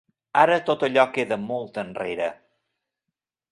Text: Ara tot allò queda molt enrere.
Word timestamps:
Ara 0.43 0.55
tot 0.69 0.85
allò 0.87 1.03
queda 1.17 1.37
molt 1.51 1.79
enrere. 1.83 2.33